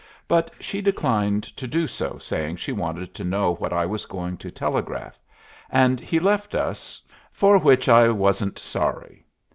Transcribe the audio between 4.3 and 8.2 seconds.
to telegraph; and he left us, for which I